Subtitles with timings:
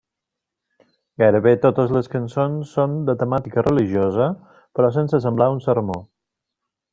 [1.23, 4.31] Gairebé totes les cançons són de temàtica religiosa,
[4.81, 6.01] però sense semblar un sermó.